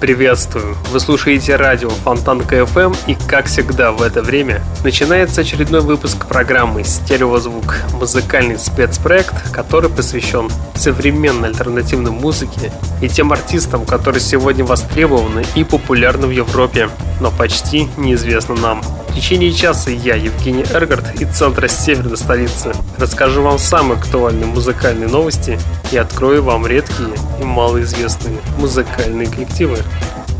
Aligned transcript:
Приветствую! 0.00 0.78
Вы 0.92 0.98
слушаете 0.98 1.56
радио 1.56 1.90
Фонтанка 1.90 2.56
FM 2.60 2.96
и, 3.06 3.14
как 3.28 3.48
всегда 3.48 3.92
в 3.92 4.00
это 4.00 4.22
время, 4.22 4.62
начинается 4.82 5.42
очередной 5.42 5.82
выпуск 5.82 6.26
программы 6.26 6.84
«Стереозвук»– 6.84 7.76
музыкальный 7.92 8.58
спецпроект, 8.58 9.52
который 9.52 9.90
посвящен 9.90 10.48
современной 10.74 11.50
альтернативной 11.50 12.12
музыке 12.12 12.72
и 13.02 13.10
тем 13.10 13.30
артистам, 13.30 13.84
которые 13.84 14.22
сегодня 14.22 14.64
востребованы 14.64 15.44
и 15.54 15.64
популярны 15.64 16.28
в 16.28 16.30
Европе, 16.30 16.88
но 17.20 17.30
почти 17.30 17.86
неизвестны 17.98 18.54
нам. 18.54 18.80
В 19.10 19.12
течение 19.12 19.52
часа 19.52 19.90
я, 19.90 20.14
Евгений 20.14 20.64
Эргард, 20.72 21.20
из 21.20 21.36
центра 21.36 21.66
северной 21.66 22.16
столицы, 22.16 22.72
расскажу 22.96 23.42
вам 23.42 23.58
самые 23.58 23.98
актуальные 23.98 24.46
музыкальные 24.46 25.08
новости 25.08 25.58
и 25.90 25.96
открою 25.96 26.44
вам 26.44 26.64
редкие 26.64 27.10
и 27.40 27.44
малоизвестные 27.44 28.38
музыкальные 28.58 29.26
коллективы. 29.26 29.78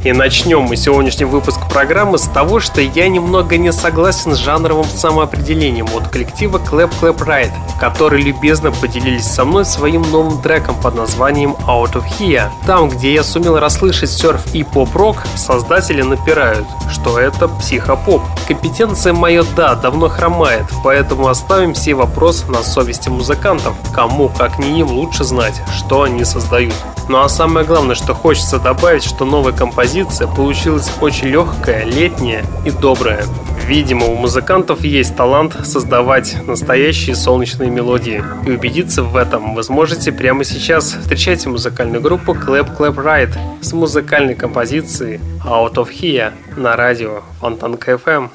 И 0.03 0.13
начнем 0.13 0.63
мы 0.63 0.77
сегодняшний 0.77 1.27
выпуск 1.27 1.61
программы 1.69 2.17
с 2.17 2.23
того, 2.23 2.59
что 2.59 2.81
я 2.81 3.07
немного 3.09 3.59
не 3.59 3.71
согласен 3.71 4.35
с 4.35 4.39
жанровым 4.39 4.87
самоопределением 4.87 5.89
от 5.95 6.09
коллектива 6.09 6.57
Clap 6.57 6.91
Clap 7.03 7.19
Ride, 7.19 7.53
которые 7.79 8.23
любезно 8.23 8.73
поделились 8.73 9.27
со 9.27 9.45
мной 9.45 9.67
своим 9.67 10.01
новым 10.11 10.41
треком 10.41 10.75
под 10.81 10.95
названием 10.95 11.55
Out 11.67 11.93
of 11.93 12.05
Here. 12.19 12.49
Там, 12.67 12.89
где 12.89 13.13
я 13.13 13.23
сумел 13.23 13.59
расслышать 13.59 14.09
серф 14.09 14.55
и 14.55 14.65
поп-рок, 14.65 15.19
создатели 15.37 16.01
напирают, 16.01 16.67
что 16.91 17.19
это 17.19 17.49
психопоп. 17.49 18.23
Компетенция 18.49 19.13
моя, 19.13 19.45
да, 19.55 19.75
давно 19.75 20.09
хромает, 20.09 20.65
поэтому 20.83 21.29
оставим 21.29 21.75
все 21.75 21.93
вопросы 21.93 22.47
на 22.47 22.63
совести 22.63 23.11
музыкантов. 23.11 23.75
Кому, 23.95 24.31
как 24.31 24.59
не 24.59 24.81
им, 24.81 24.93
лучше 24.93 25.25
знать, 25.25 25.61
что 25.77 26.05
они 26.05 26.25
создают. 26.25 26.75
Ну 27.09 27.21
а 27.21 27.29
самое 27.29 27.67
главное, 27.67 27.97
что 27.97 28.15
хочется 28.15 28.59
добавить, 28.59 29.05
что 29.05 29.25
новая 29.25 29.53
композиция 29.53 29.90
получилась 30.35 30.91
очень 31.01 31.29
легкая, 31.29 31.85
летняя 31.85 32.45
и 32.65 32.71
добрая. 32.71 33.25
Видимо, 33.67 34.07
у 34.07 34.15
музыкантов 34.15 34.85
есть 34.85 35.17
талант 35.17 35.57
создавать 35.65 36.37
настоящие 36.47 37.17
солнечные 37.17 37.71
мелодии. 37.71 38.23
И 38.47 38.51
убедиться 38.51 39.03
в 39.03 39.17
этом 39.17 39.55
вы 39.55 39.63
сможете 39.63 40.13
прямо 40.13 40.45
сейчас. 40.45 40.93
Встречайте 40.93 41.49
музыкальную 41.49 42.01
группу 42.01 42.35
Clap 42.35 42.77
Clap 42.77 42.95
Ride 42.95 43.35
с 43.61 43.73
музыкальной 43.73 44.35
композицией 44.35 45.21
Out 45.45 45.75
of 45.75 45.89
Here 45.91 46.33
на 46.57 46.77
радио 46.77 47.23
Фонтанка 47.41 47.93
FM. 47.93 48.31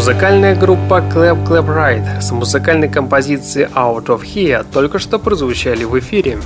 Музыкальная 0.00 0.56
группа 0.56 1.00
Clap 1.00 1.46
Clap 1.46 1.66
Ride 1.66 2.22
с 2.22 2.30
музыкальной 2.30 2.88
композицией 2.88 3.68
Out 3.74 4.06
of 4.06 4.22
Here 4.22 4.64
только 4.72 4.98
что 4.98 5.18
прозвучали 5.18 5.84
в 5.84 5.98
эфире. 5.98 6.38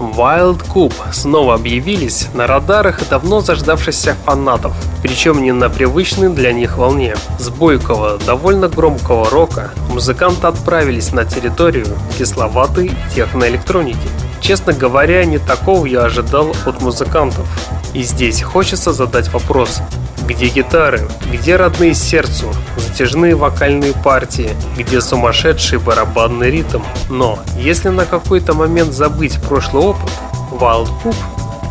Wild 0.00 0.60
Cube 0.74 1.12
снова 1.12 1.54
объявились 1.54 2.26
на 2.34 2.48
радарах 2.48 3.08
давно 3.08 3.38
заждавшихся 3.38 4.16
фанатов, 4.24 4.74
причем 5.02 5.40
не 5.40 5.52
на 5.52 5.70
привычной 5.70 6.30
для 6.30 6.52
них 6.52 6.78
волне. 6.78 7.14
С 7.38 7.48
бойкого, 7.48 8.18
довольно 8.26 8.68
громкого 8.68 9.30
рока 9.30 9.70
музыканты 9.88 10.48
отправились 10.48 11.12
на 11.12 11.24
территорию 11.24 11.86
кисловатой 12.18 12.90
техноэлектроники. 13.14 14.08
Честно 14.40 14.72
говоря, 14.72 15.24
не 15.24 15.38
такого 15.38 15.86
я 15.86 16.02
ожидал 16.02 16.56
от 16.64 16.82
музыкантов. 16.82 17.46
И 17.94 18.02
здесь 18.02 18.42
хочется 18.42 18.92
задать 18.92 19.32
вопрос, 19.32 19.80
где 20.26 20.48
гитары, 20.48 21.06
где 21.32 21.56
родные 21.56 21.94
сердцу, 21.94 22.46
затяжные 22.76 23.34
вокальные 23.34 23.92
партии, 23.92 24.50
где 24.76 25.00
сумасшедший 25.00 25.78
барабанный 25.78 26.50
ритм. 26.50 26.82
Но 27.08 27.38
если 27.58 27.88
на 27.88 28.04
какой-то 28.04 28.54
момент 28.54 28.92
забыть 28.92 29.40
прошлый 29.42 29.82
опыт, 29.82 30.10
Wild 30.52 30.88
Poop 31.02 31.16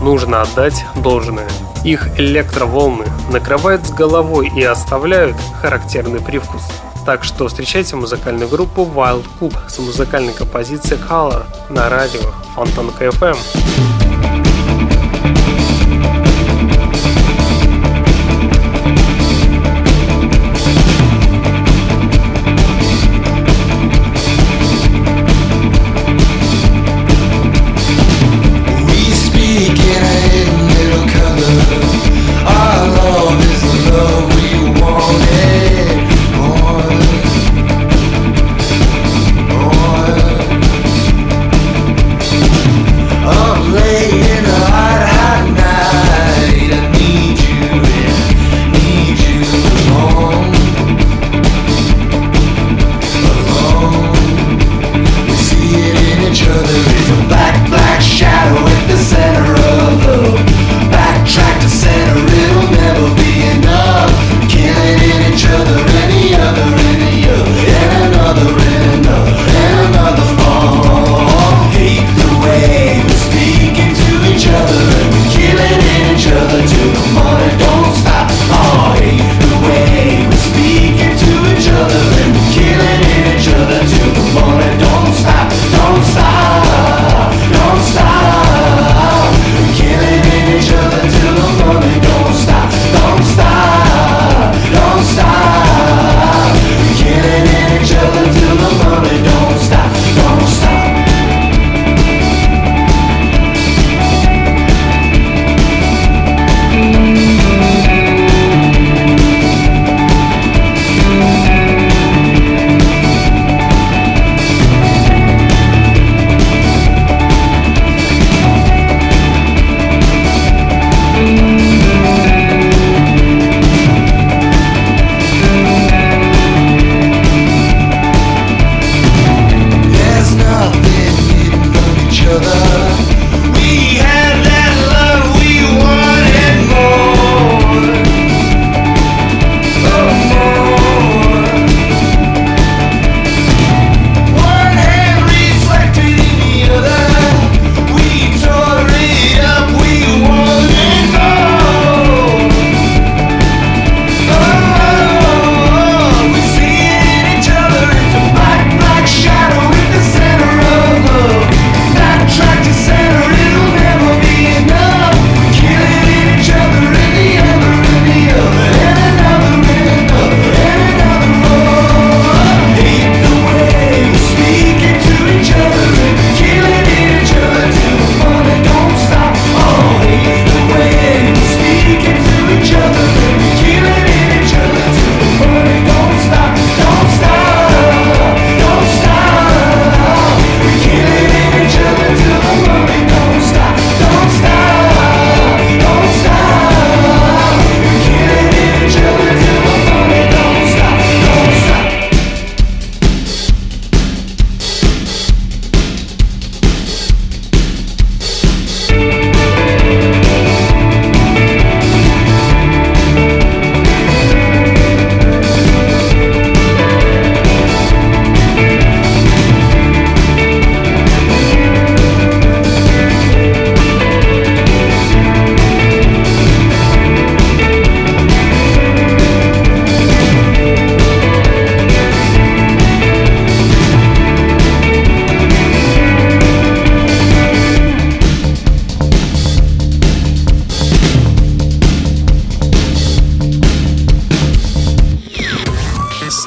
нужно 0.02 0.42
отдать 0.42 0.86
должное. 0.96 1.48
Их 1.84 2.08
электроволны 2.20 3.06
накрывают 3.32 3.86
с 3.86 3.92
головой 3.92 4.52
и 4.56 4.64
оставляют 4.64 5.36
характерный 5.62 6.20
привкус. 6.20 6.64
Так 7.06 7.24
что 7.24 7.48
встречайте 7.48 7.96
музыкальную 7.96 8.50
группу 8.50 8.82
Wild 8.82 9.26
Cube 9.40 9.58
с 9.70 9.78
музыкальной 9.78 10.34
композицией 10.34 11.00
Color 11.00 11.46
на 11.70 11.88
радио 11.90 12.32
Фонтанка 12.56 13.06
FM. 13.06 14.05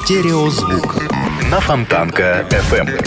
Стереозвук 0.09 1.03
на 1.51 1.59
Фонтанка 1.59 2.43
FM. 2.49 3.05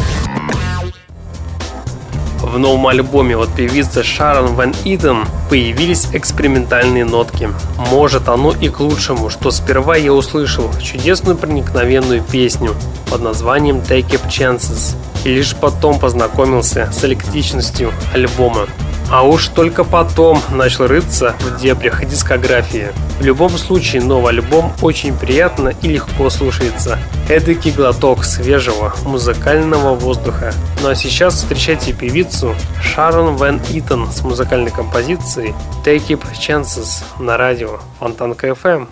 В 2.38 2.58
новом 2.60 2.86
альбоме 2.86 3.36
от 3.36 3.52
певицы 3.56 4.04
Шарон 4.04 4.54
Ван 4.54 4.72
Иден 4.84 5.24
появились 5.50 6.06
экспериментальные 6.12 7.04
нотки. 7.04 7.48
Может 7.90 8.28
оно 8.28 8.52
и 8.52 8.68
к 8.68 8.78
лучшему, 8.78 9.30
что 9.30 9.50
сперва 9.50 9.96
я 9.96 10.12
услышал 10.12 10.70
чудесную 10.80 11.36
проникновенную 11.36 12.22
песню 12.22 12.76
под 13.10 13.20
названием 13.22 13.78
Take 13.78 14.10
Up 14.10 14.28
Chances 14.28 14.94
и 15.24 15.34
лишь 15.34 15.56
потом 15.56 15.98
познакомился 15.98 16.88
с 16.92 17.04
электричностью 17.04 17.92
альбома. 18.14 18.68
А 19.12 19.24
уж 19.24 19.48
только 19.48 19.84
потом 19.84 20.40
начал 20.50 20.86
рыться 20.86 21.36
в 21.38 21.60
дебрях 21.60 22.02
дискографии. 22.06 22.92
В 23.20 23.22
любом 23.22 23.50
случае, 23.50 24.00
новый 24.00 24.32
альбом 24.32 24.72
очень 24.80 25.14
приятно 25.14 25.68
и 25.82 25.88
легко 25.88 26.30
слушается. 26.30 26.98
Эдакий 27.28 27.72
глоток 27.72 28.24
свежего 28.24 28.94
музыкального 29.04 29.94
воздуха. 29.94 30.54
Ну 30.80 30.88
а 30.88 30.94
сейчас 30.94 31.34
встречайте 31.34 31.92
певицу 31.92 32.54
Шарон 32.82 33.36
Ван 33.36 33.60
Итон 33.70 34.10
с 34.10 34.22
музыкальной 34.22 34.70
композицией 34.70 35.54
Take 35.84 36.06
It 36.08 36.22
Chances 36.32 37.04
на 37.20 37.36
радио 37.36 37.80
Фонтанка 38.00 38.48
FM. 38.48 38.88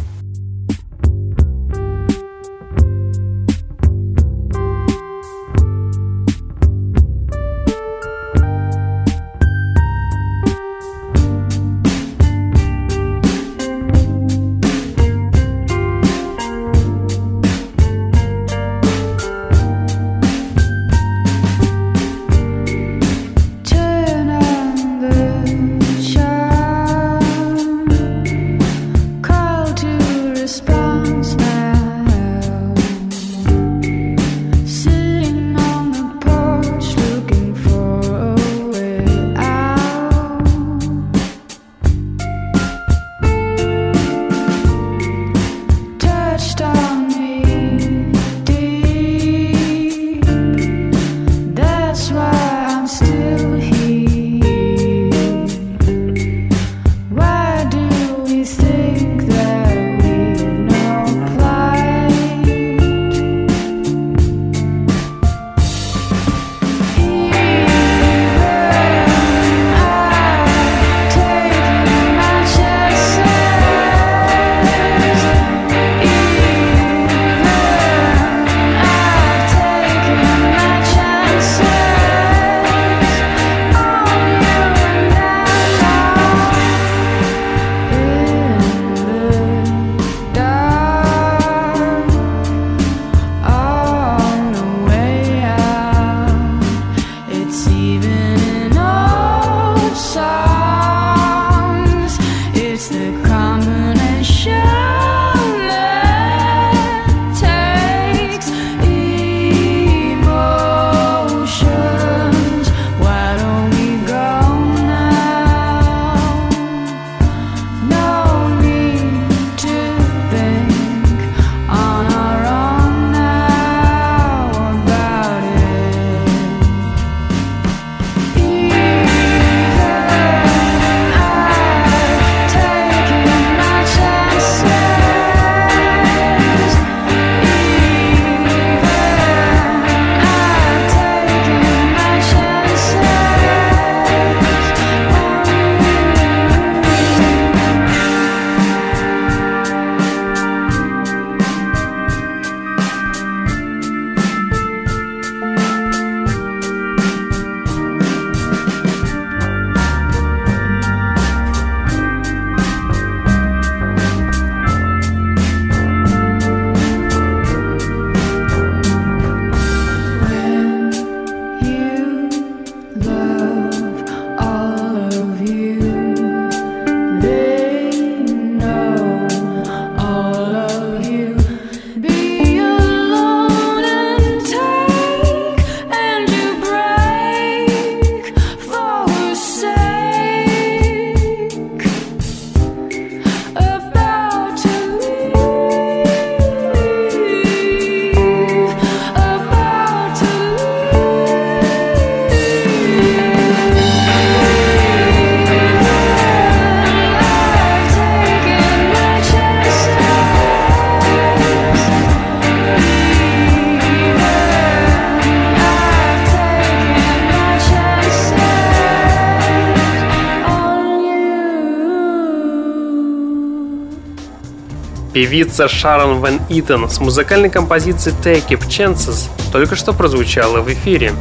Певица 225.21 225.69
Шарон 225.69 226.21
Ван 226.21 226.41
Итон 226.49 226.89
с 226.89 226.99
музыкальной 226.99 227.51
композицией 227.51 228.17
Take 228.25 228.49
It 228.59 228.67
Chances 228.69 229.29
только 229.53 229.77
что 229.77 229.93
прозвучала 229.93 230.63
в 230.63 230.73
эфире. 230.73 231.13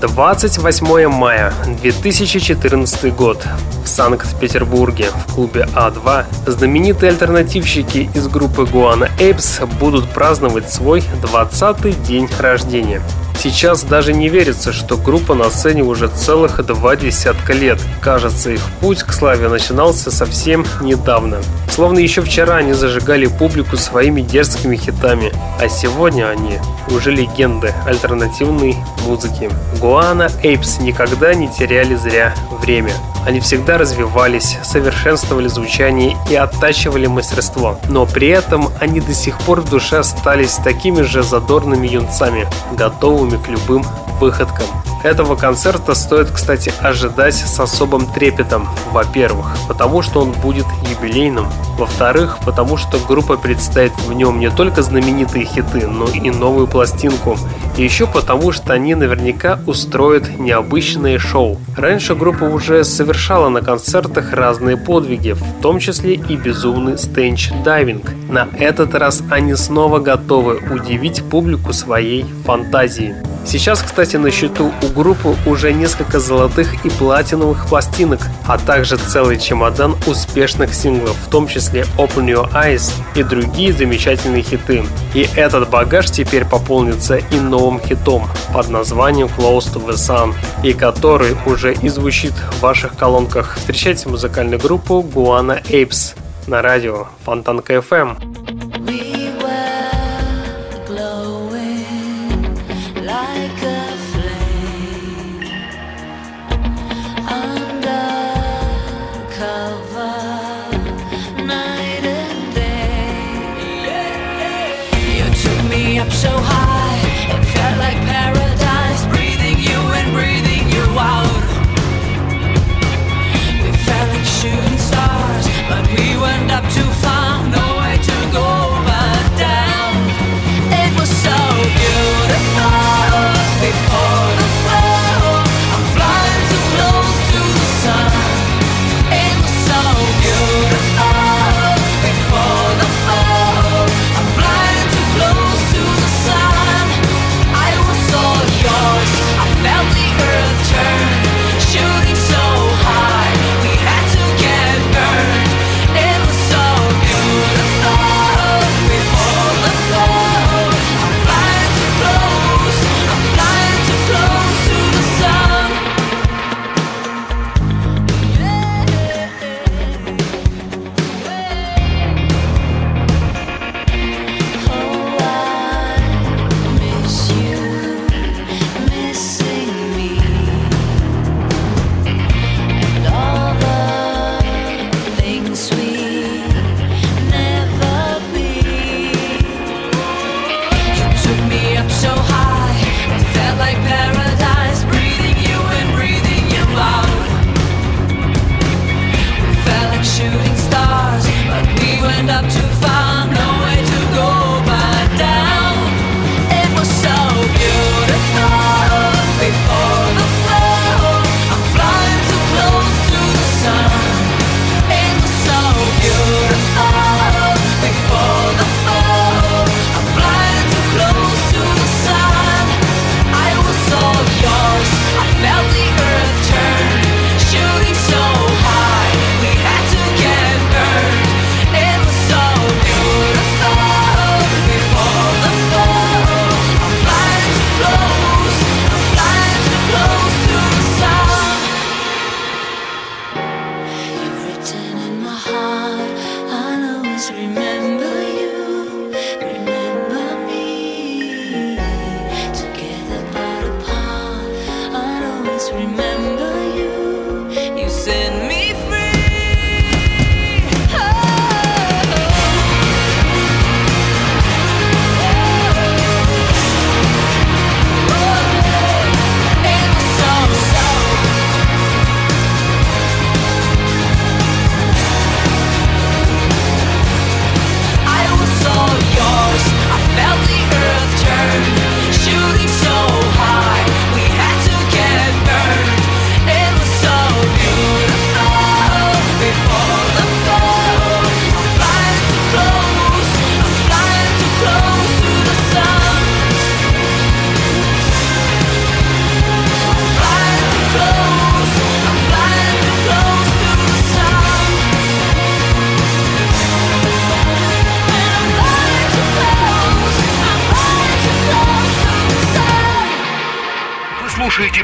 28 0.00 1.06
мая 1.06 1.54
2014 1.80 3.14
год 3.14 3.46
в 3.84 3.88
Санкт-Петербурге 3.88 5.10
в 5.28 5.34
клубе 5.34 5.68
А2 5.72 6.24
знаменитые 6.48 7.10
альтернативщики 7.10 8.10
из 8.12 8.26
группы 8.26 8.66
Гуана 8.66 9.08
Эйпс 9.20 9.60
будут 9.78 10.10
праздновать 10.10 10.72
свой 10.72 11.04
20-й 11.22 11.92
день 12.04 12.28
рождения. 12.40 13.00
Сейчас 13.44 13.84
даже 13.84 14.14
не 14.14 14.30
верится, 14.30 14.72
что 14.72 14.96
группа 14.96 15.34
на 15.34 15.50
сцене 15.50 15.82
уже 15.82 16.08
целых 16.08 16.64
два 16.64 16.96
десятка 16.96 17.52
лет. 17.52 17.78
Кажется, 18.00 18.48
их 18.48 18.62
путь 18.80 19.02
к 19.02 19.12
славе 19.12 19.48
начинался 19.50 20.10
совсем 20.10 20.64
недавно. 20.80 21.42
Словно 21.68 21.98
еще 21.98 22.22
вчера 22.22 22.56
они 22.56 22.72
зажигали 22.72 23.26
публику 23.26 23.76
своими 23.76 24.22
дерзкими 24.22 24.76
хитами, 24.76 25.30
а 25.60 25.68
сегодня 25.68 26.30
они 26.30 26.58
уже 26.88 27.10
легенды 27.10 27.74
альтернативной 27.84 28.76
музыки. 29.06 29.50
Гуана 29.78 30.30
Эйпс 30.42 30.78
никогда 30.78 31.34
не 31.34 31.48
теряли 31.52 31.96
зря 31.96 32.34
время. 32.62 32.94
Они 33.26 33.40
всегда 33.40 33.78
развивались, 33.78 34.58
совершенствовали 34.62 35.48
звучание 35.48 36.16
и 36.30 36.34
оттачивали 36.34 37.06
мастерство. 37.06 37.78
Но 37.88 38.06
при 38.06 38.28
этом 38.28 38.68
они 38.80 39.00
до 39.00 39.14
сих 39.14 39.38
пор 39.38 39.62
в 39.62 39.70
душе 39.70 39.98
остались 39.98 40.54
такими 40.54 41.02
же 41.02 41.22
задорными 41.22 41.86
юнцами, 41.86 42.46
готовыми 42.72 43.36
к 43.36 43.48
любым 43.48 43.84
выходкам. 44.20 44.66
Этого 45.02 45.36
концерта 45.36 45.94
стоит, 45.94 46.30
кстати, 46.30 46.72
ожидать 46.80 47.34
с 47.34 47.60
особым 47.60 48.06
трепетом. 48.06 48.66
Во-первых, 48.90 49.54
потому 49.68 50.00
что 50.00 50.22
он 50.22 50.32
будет 50.32 50.64
юбилейным. 50.88 51.46
Во-вторых, 51.76 52.38
потому 52.44 52.78
что 52.78 52.98
группа 52.98 53.36
представит 53.36 53.92
в 54.06 54.12
нем 54.14 54.40
не 54.40 54.50
только 54.50 54.82
знаменитые 54.82 55.44
хиты, 55.44 55.86
но 55.86 56.06
и 56.06 56.30
новую 56.30 56.66
пластинку. 56.66 57.36
И 57.76 57.82
еще 57.82 58.06
потому, 58.06 58.52
что 58.52 58.72
они 58.72 58.94
наверняка 58.94 59.58
устроят 59.66 60.38
необычное 60.38 61.18
шоу. 61.18 61.58
Раньше 61.76 62.14
группа 62.14 62.44
уже 62.44 62.84
совершала 62.84 63.48
на 63.48 63.62
концертах 63.62 64.32
разные 64.32 64.76
подвиги, 64.76 65.32
в 65.32 65.60
том 65.60 65.80
числе 65.80 66.14
и 66.14 66.36
безумный 66.36 66.96
stage 66.96 67.43
diving. 67.43 68.10
На 68.30 68.48
этот 68.58 68.94
раз 68.94 69.22
они 69.28 69.54
снова 69.56 69.98
готовы 69.98 70.58
удивить 70.70 71.24
публику 71.24 71.72
своей 71.72 72.24
фантазией. 72.44 73.14
Сейчас, 73.46 73.82
кстати, 73.82 74.16
на 74.16 74.30
счету 74.30 74.72
у 74.82 74.86
группы 74.88 75.36
уже 75.46 75.72
несколько 75.72 76.18
золотых 76.18 76.84
и 76.84 76.90
платиновых 76.90 77.66
пластинок, 77.66 78.20
а 78.46 78.58
также 78.58 78.96
целый 78.96 79.38
чемодан 79.38 79.96
успешных 80.06 80.74
синглов, 80.74 81.16
в 81.16 81.30
том 81.30 81.46
числе 81.46 81.84
Open 81.98 82.26
Your 82.26 82.50
Eyes 82.52 82.92
и 83.14 83.22
другие 83.22 83.72
замечательные 83.72 84.42
хиты. 84.42 84.82
И 85.14 85.28
этот 85.36 85.68
багаж 85.68 86.10
теперь 86.10 86.44
пополнится 86.44 87.16
и 87.16 87.38
новым 87.38 87.80
хитом 87.80 88.28
под 88.52 88.70
названием 88.70 89.28
Close 89.36 89.72
to 89.72 89.86
the 89.86 89.94
Sun, 89.94 90.34
и 90.62 90.72
который 90.72 91.36
уже 91.46 91.74
и 91.74 91.88
звучит 91.88 92.32
в 92.32 92.60
ваших 92.60 92.96
колонках. 92.96 93.56
Встречайте 93.56 94.08
музыкальную 94.08 94.58
группу 94.58 95.00
Guana 95.02 95.62
Apes 95.64 96.16
на 96.46 96.62
радио 96.62 97.06
Фонтанка 97.24 97.74
FM. 97.74 98.43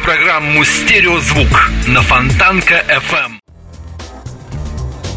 Программу 0.02 0.64
«Стереозвук» 0.64 1.70
на 1.86 2.02
Фонтанка 2.02 2.84
FM. 2.88 3.39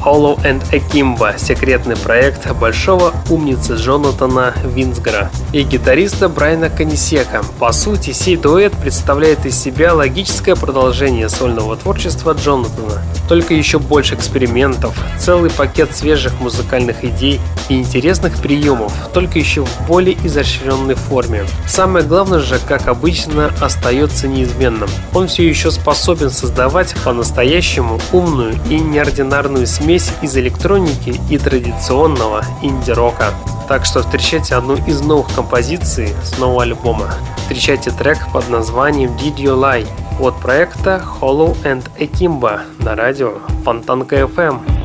Hollow 0.04 0.38
and 0.44 0.62
Akimbo– 0.72 1.34
секретный 1.38 1.96
проект 1.96 2.52
большого 2.54 3.14
умницы 3.30 3.76
Джонатана 3.76 4.54
Винсгара 4.66 5.32
и 5.54 5.64
гитариста 5.64 6.28
Брайана 6.28 6.70
Канисека. 6.70 7.42
По 7.58 7.72
сути, 7.72 8.12
сей 8.12 8.36
дуэт 8.36 8.74
представляет 8.74 9.46
из 9.46 9.58
себя 9.58 9.94
логическое 9.94 10.56
продолжение 10.56 11.30
сольного 11.30 11.78
творчества 11.78 12.34
Джонатана. 12.34 13.02
Только 13.30 13.54
еще 13.54 13.80
больше 13.80 14.16
экспериментов, 14.16 14.94
целый 15.18 15.50
пакет 15.50 15.96
свежих 15.96 16.38
музыкальных 16.42 17.06
идей 17.06 17.40
и 17.70 17.78
интересных 17.80 18.36
приемов, 18.42 18.92
только 19.14 19.40
еще 19.40 19.64
в 19.64 19.88
более 19.88 20.18
изощренной 20.26 20.96
форме. 20.96 21.46
Самое 21.66 22.06
главное 22.06 22.40
же, 22.40 22.60
как 22.68 22.88
обычно, 22.90 23.54
остается 23.62 24.28
неизменным. 24.28 24.90
Он 25.14 25.28
все 25.28 25.48
еще 25.48 25.72
способен 25.72 26.30
создавать 26.30 26.94
по-настоящему 27.06 28.02
умную 28.12 28.56
и 28.70 28.80
неординарную 28.80 29.66
смесь 29.66 29.93
из 29.94 30.36
электроники 30.38 31.20
и 31.30 31.38
традиционного 31.38 32.44
инди-рока. 32.64 33.32
Так 33.68 33.86
что 33.86 34.02
встречайте 34.02 34.56
одну 34.56 34.76
из 34.88 35.02
новых 35.02 35.28
композиций 35.36 36.14
с 36.24 36.40
нового 36.40 36.64
альбома. 36.64 37.14
Встречайте 37.38 37.92
трек 37.92 38.18
под 38.34 38.50
названием 38.50 39.12
Did 39.12 39.36
You 39.36 39.56
Lie 39.56 39.88
от 40.20 40.40
проекта 40.40 41.04
Hollow 41.22 41.56
and 41.64 41.84
Akimbo 42.00 42.62
на 42.80 42.96
радио 42.96 43.34
Фонтанка 43.64 44.16
FM. 44.22 44.83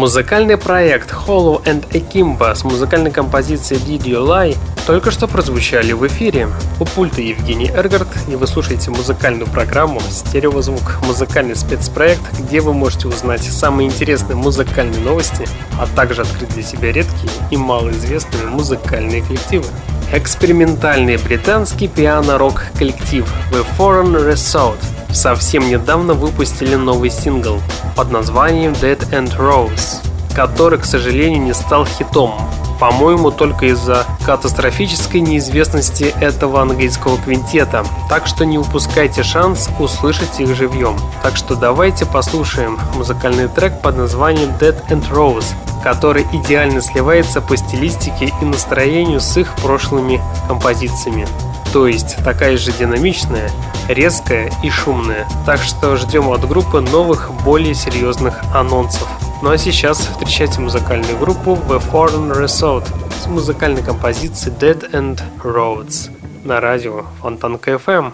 Музыкальный 0.00 0.56
проект 0.56 1.12
Hollow 1.12 1.62
and 1.64 1.86
Akimbo 1.90 2.54
с 2.54 2.64
музыкальной 2.64 3.10
композицией 3.10 3.82
Did 3.82 4.04
You 4.04 4.26
Lie 4.26 4.56
только 4.86 5.10
что 5.10 5.28
прозвучали 5.28 5.92
в 5.92 6.06
эфире. 6.06 6.48
У 6.80 6.86
пульта 6.86 7.20
Евгений 7.20 7.68
Эргард, 7.68 8.08
и 8.26 8.34
вы 8.34 8.46
слушаете 8.46 8.90
музыкальную 8.90 9.46
программу 9.46 10.00
«Стереозвук»– 10.00 11.00
музыкальный 11.06 11.54
спецпроект, 11.54 12.22
где 12.38 12.62
вы 12.62 12.72
можете 12.72 13.08
узнать 13.08 13.42
самые 13.42 13.90
интересные 13.90 14.36
музыкальные 14.36 15.02
новости, 15.02 15.46
а 15.78 15.86
также 15.94 16.22
открыть 16.22 16.54
для 16.54 16.62
себя 16.62 16.92
редкие 16.92 17.30
и 17.50 17.58
малоизвестные 17.58 18.46
музыкальные 18.46 19.20
коллективы. 19.20 19.66
Экспериментальный 20.14 21.18
британский 21.18 21.88
пиано-рок 21.88 22.64
коллектив 22.78 23.30
The 23.52 23.66
Foreign 23.78 24.32
Resort 24.32 24.78
совсем 25.12 25.68
недавно 25.68 26.14
выпустили 26.14 26.74
новый 26.74 27.10
сингл 27.10 27.60
под 27.94 28.10
названием 28.10 28.72
Dead 28.72 28.98
and 29.10 29.36
Rose, 29.36 29.98
который, 30.34 30.78
к 30.78 30.84
сожалению, 30.84 31.42
не 31.42 31.54
стал 31.54 31.86
хитом. 31.86 32.34
По-моему, 32.80 33.30
только 33.30 33.66
из-за 33.66 34.06
катастрофической 34.24 35.20
неизвестности 35.20 36.14
этого 36.20 36.62
английского 36.62 37.18
квинтета. 37.18 37.84
Так 38.08 38.26
что 38.26 38.46
не 38.46 38.58
упускайте 38.58 39.22
шанс 39.22 39.68
услышать 39.78 40.40
их 40.40 40.56
живьем. 40.56 40.96
Так 41.22 41.36
что 41.36 41.56
давайте 41.56 42.06
послушаем 42.06 42.78
музыкальный 42.94 43.48
трек 43.48 43.82
под 43.82 43.98
названием 43.98 44.50
Dead 44.58 44.76
and 44.88 45.06
Rose, 45.10 45.52
который 45.82 46.26
идеально 46.32 46.80
сливается 46.80 47.42
по 47.42 47.54
стилистике 47.54 48.32
и 48.40 48.44
настроению 48.44 49.20
с 49.20 49.36
их 49.36 49.54
прошлыми 49.56 50.22
композициями. 50.48 51.26
То 51.74 51.86
есть 51.86 52.16
такая 52.24 52.56
же 52.56 52.72
динамичная, 52.72 53.50
резкая 53.94 54.50
и 54.62 54.70
шумная. 54.70 55.26
Так 55.46 55.60
что 55.60 55.96
ждем 55.96 56.28
от 56.30 56.46
группы 56.46 56.80
новых, 56.80 57.30
более 57.44 57.74
серьезных 57.74 58.40
анонсов. 58.54 59.08
Ну 59.42 59.50
а 59.50 59.58
сейчас 59.58 59.98
встречайте 59.98 60.60
музыкальную 60.60 61.18
группу 61.18 61.58
The 61.68 61.82
Foreign 61.90 62.32
Resort 62.32 62.86
с 63.22 63.26
музыкальной 63.26 63.82
композицией 63.82 64.54
Dead 64.56 64.90
End 64.92 65.20
Roads 65.42 66.10
на 66.44 66.60
радио 66.60 67.04
Фонтанка 67.20 67.72
FM. 67.72 68.12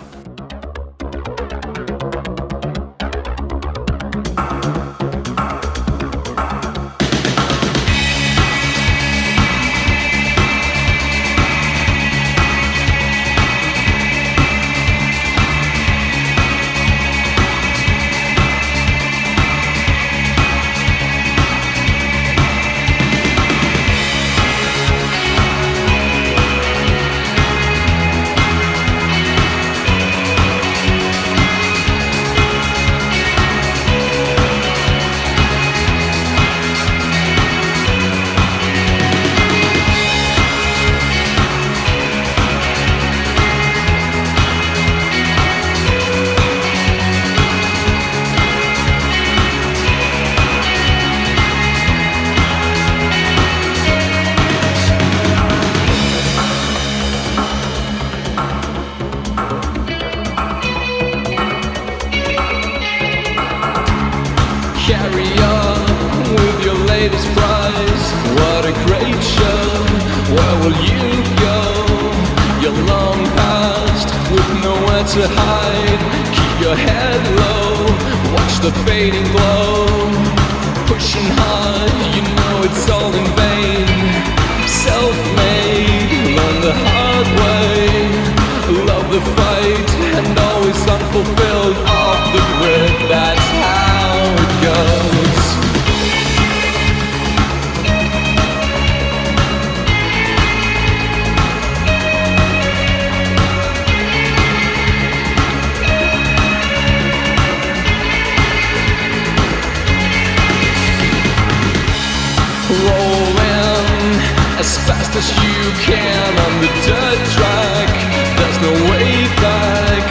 As 114.66 114.78
fast 114.78 115.14
as 115.14 115.28
you 115.44 115.62
can 115.86 116.30
on 116.46 116.54
the 116.62 116.70
dirt 116.86 117.22
track. 117.34 117.90
There's 118.38 118.58
no 118.66 118.72
way 118.90 119.10
back. 119.46 120.04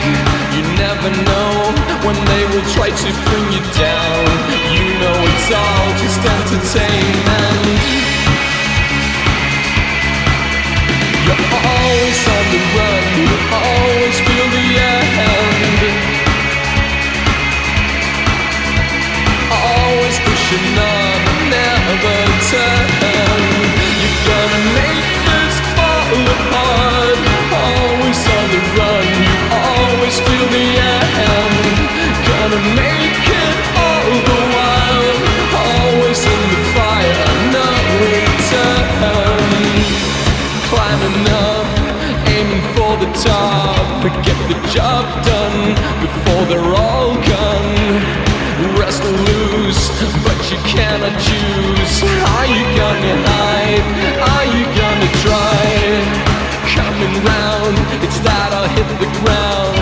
You 0.55 0.63
never 0.79 1.09
know 1.27 1.51
when 2.05 2.17
they 2.31 2.43
will 2.51 2.67
try 2.75 2.89
to 3.03 3.09
bring 3.27 3.47
you 3.55 3.63
down. 3.75 4.23
You 4.75 4.85
know 5.01 5.17
it's 5.31 5.49
all 5.59 5.87
just 6.03 6.21
entertainment. 6.37 7.83
You're 11.25 11.45
always 11.59 12.21
on 12.35 12.45
the 12.53 12.61
run. 12.75 12.84
Top. 44.09 44.25
Get 44.25 44.37
the 44.49 44.67
job 44.69 45.05
done 45.25 45.75
before 46.01 46.45
they're 46.45 46.75
all 46.75 47.15
gone 47.27 48.35
rest 48.79 49.03
or 49.03 49.11
lose, 49.11 49.89
but 50.23 50.37
you 50.51 50.57
cannot 50.63 51.15
choose. 51.19 51.95
Are 52.35 52.47
you 52.47 52.63
gonna 52.75 53.15
hide? 53.27 53.85
Are 54.31 54.47
you 54.55 54.65
gonna 54.79 55.11
try? 55.23 55.63
Coming 56.75 57.15
round, 57.23 57.75
it's 58.03 58.19
that 58.19 58.49
I'll 58.53 58.71
hit 58.77 58.89
the 58.99 59.09
ground. 59.21 59.77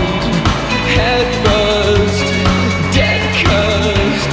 Head 0.96 1.26
first, 1.44 2.26
dead 2.94 3.22
cursed. 3.42 4.32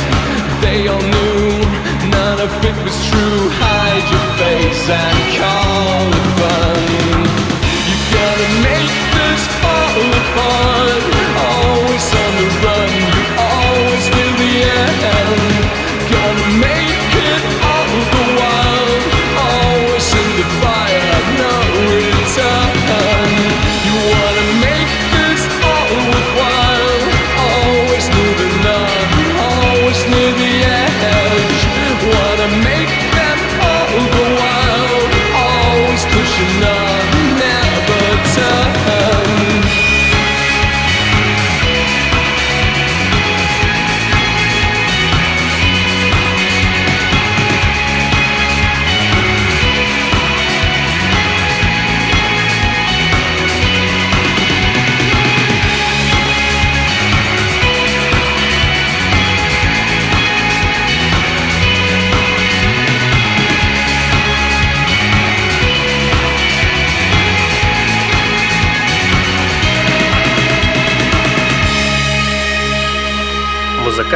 They 0.62 0.88
all 0.88 1.02
knew 1.02 1.62
none 2.10 2.40
of 2.40 2.52
it 2.66 2.78
was 2.84 2.98
true. 3.10 3.42
Hide 3.62 4.08
your 4.14 4.28
face 4.40 4.90
and 4.90 5.38
call 5.38 5.51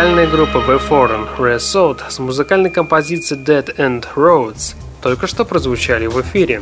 Музыкальная 0.05 0.31
группа 0.31 0.57
The 0.57 0.79
Foreign 0.87 1.27
Resort 1.39 1.97
с 2.09 2.19
музыкальной 2.19 2.69
композицией 2.69 3.41
Dead 3.41 3.75
End 3.75 4.05
Roads 4.15 4.75
только 5.01 5.25
что 5.25 5.45
прозвучали 5.45 6.05
в 6.05 6.21
эфире. 6.21 6.61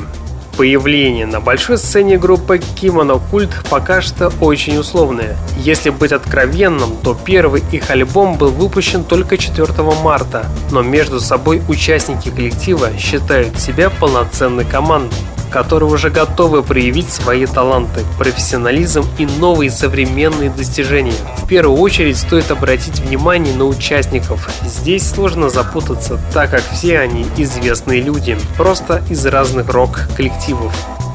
Появление 0.56 1.26
на 1.26 1.42
большой 1.42 1.78
сцене 1.78 2.18
группы 2.18 2.60
Kimono 2.60 3.22
Cult 3.30 3.52
пока 3.70 4.02
что 4.02 4.32
очень 4.40 4.78
условное. 4.78 5.36
Если 5.58 5.90
быть 5.90 6.14
откровенным, 6.14 6.96
то 7.04 7.18
первый 7.26 7.62
их 7.74 7.92
альбом 7.92 8.38
был 8.38 8.50
выпущен 8.50 9.04
только 9.04 9.38
4 9.38 9.74
марта, 10.02 10.46
но 10.72 10.82
между 10.82 11.20
собой 11.20 11.62
участники 11.68 12.30
коллектива 12.30 12.98
считают 12.98 13.60
себя 13.60 13.90
полноценной 13.90 14.64
командой 14.64 15.20
которые 15.54 15.90
уже 15.90 16.10
готовы 16.10 16.64
проявить 16.64 17.10
свои 17.10 17.46
таланты, 17.46 18.02
профессионализм 18.18 19.06
и 19.20 19.28
новые 19.28 19.70
современные 19.70 20.50
достижения. 20.50 21.14
В 21.38 21.48
первую 21.48 21.80
очередь 21.80 22.18
стоит 22.18 22.50
обратить 22.50 23.00
внимание 23.00 23.56
на 23.56 23.66
участников. 23.66 24.50
Здесь 24.66 25.08
сложно 25.08 25.50
запутаться, 25.50 26.20
так 26.34 26.50
как 26.50 26.64
все 26.64 27.00
они 27.00 27.28
известные 27.38 28.02
люди, 28.02 28.36
просто 28.58 29.04
из 29.10 29.24
разных 29.28 29.70
рок-коллективов 29.70 30.74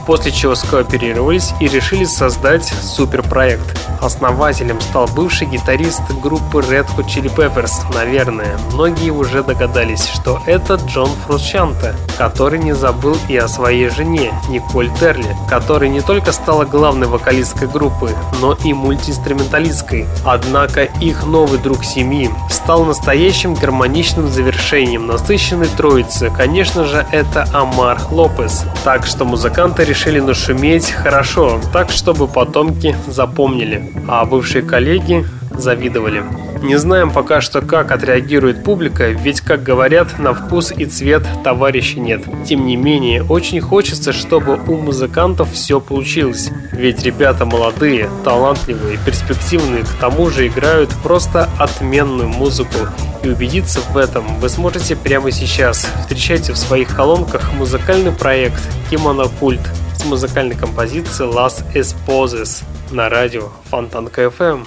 после 0.09 0.33
чего 0.33 0.55
скооперировались 0.55 1.53
и 1.61 1.68
решили 1.68 2.05
создать 2.05 2.64
суперпроект. 2.64 3.79
Основателем 4.01 4.81
стал 4.81 5.07
бывший 5.09 5.47
гитарист 5.47 6.01
группы 6.23 6.61
Red 6.61 6.87
Hot 6.97 7.05
Chili 7.09 7.31
Peppers. 7.35 7.73
Наверное, 7.92 8.57
многие 8.73 9.11
уже 9.11 9.42
догадались, 9.42 10.07
что 10.07 10.40
это 10.47 10.77
Джон 10.77 11.11
Фрусчанте, 11.27 11.94
который 12.16 12.59
не 12.59 12.75
забыл 12.75 13.18
и 13.29 13.37
о 13.37 13.49
своей 13.49 13.90
жене, 13.90 14.33
Николь 14.49 14.90
Терли, 14.99 15.37
которая 15.47 15.90
не 15.90 16.01
только 16.01 16.33
стала 16.33 16.64
главной 16.64 17.07
вокалисткой 17.07 17.68
группы, 17.68 18.11
но 18.40 18.57
и 18.64 18.73
мультиинструменталисткой. 18.73 20.07
Однако 20.25 20.85
их 20.85 21.27
новый 21.27 21.59
друг 21.59 21.85
семьи 21.85 22.31
стал 22.49 22.87
настоящим 22.87 23.53
гармоничным 23.53 24.31
завершением 24.31 25.07
насыщенной 25.07 25.68
троицы. 25.77 26.33
Конечно 26.35 26.85
же, 26.85 27.07
это 27.12 27.47
Амар 27.53 28.01
Лопес. 28.11 28.64
Так 28.85 29.05
что 29.05 29.27
музыканты 29.27 29.85
решили 29.85 29.97
решили 29.98 30.20
нашуметь 30.20 30.92
хорошо, 30.92 31.61
так 31.72 31.90
чтобы 31.90 32.28
потомки 32.28 32.94
запомнили, 33.08 33.92
а 34.06 34.24
бывшие 34.24 34.62
коллеги 34.62 35.26
завидовали. 35.50 36.22
Не 36.62 36.76
знаем 36.76 37.11
пока 37.11 37.40
что, 37.40 37.62
как 37.62 37.90
отреагирует 37.90 38.62
публика, 38.62 39.08
ведь, 39.08 39.40
как 39.40 39.64
говорят, 39.64 40.16
на 40.20 40.34
вкус 40.34 40.72
и 40.76 40.84
цвет 40.87 41.26
товарища 41.42 41.98
нет. 41.98 42.22
Тем 42.46 42.64
не 42.64 42.76
менее, 42.76 43.24
очень 43.24 43.61
хочется, 43.61 44.12
чтобы 44.12 44.61
у 44.68 44.76
музыкантов 44.76 45.52
все 45.52 45.80
получилось. 45.80 46.50
Ведь 46.72 47.02
ребята 47.02 47.44
молодые, 47.44 48.08
талантливые, 48.22 49.00
перспективные, 49.04 49.82
к 49.82 50.00
тому 50.00 50.30
же 50.30 50.46
играют 50.46 50.90
просто 51.02 51.48
отменную 51.58 52.28
музыку. 52.28 52.87
И 53.24 53.28
убедиться 53.28 53.80
в 53.92 53.96
этом 53.96 54.24
вы 54.38 54.48
сможете 54.48 54.94
прямо 54.94 55.32
сейчас. 55.32 55.88
Встречайте 56.02 56.52
в 56.52 56.56
своих 56.56 56.94
колонках 56.94 57.52
музыкальный 57.54 58.12
проект 58.12 58.62
Cult 58.92 59.88
с 59.98 60.04
музыкальной 60.04 60.56
композицией 60.56 61.30
Las 61.30 61.64
Esposes 61.74 62.64
на 62.90 63.08
радио 63.08 63.48
Фонтанка 63.70 64.24
FM. 64.24 64.66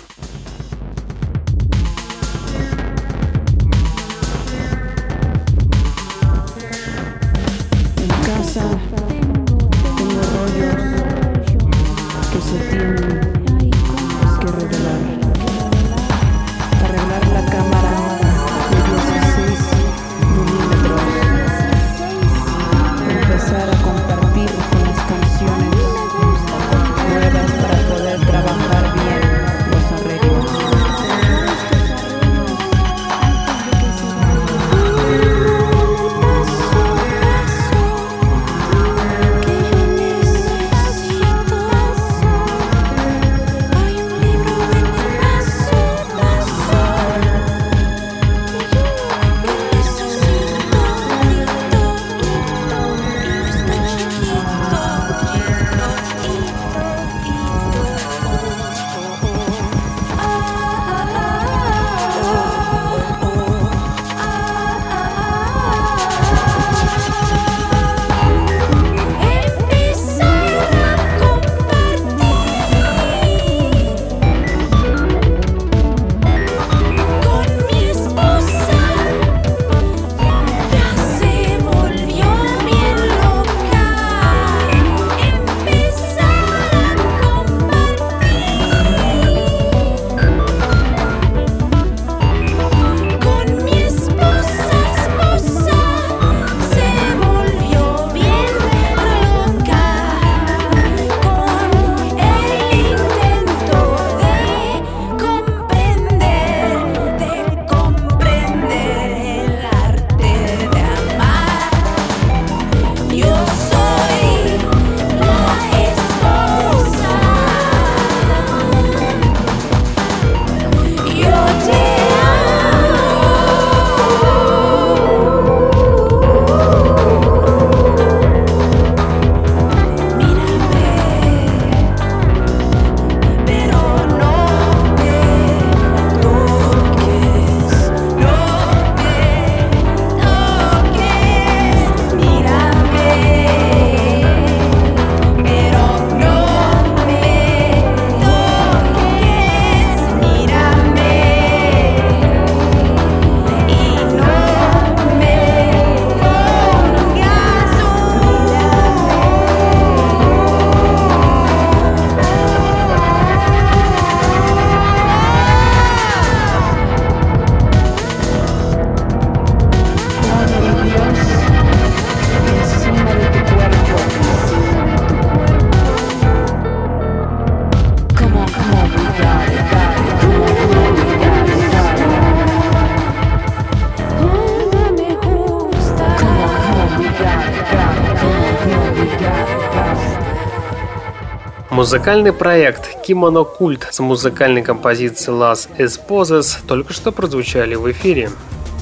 Музыкальный 191.82 192.32
проект 192.32 193.07
Kimono 193.07 193.43
Cult 193.59 193.86
с 193.89 193.99
музыкальной 193.99 194.61
композицией 194.61 195.36
Las 195.36 195.67
Esposes 195.79 196.57
только 196.67 196.93
что 196.93 197.11
прозвучали 197.11 197.73
в 197.73 197.89
эфире. 197.91 198.29